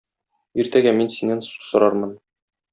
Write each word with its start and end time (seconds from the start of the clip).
Иртәгә 0.63 0.95
мин 1.01 1.13
синнән 1.17 1.45
су 1.51 1.63
сорармын 1.71 2.19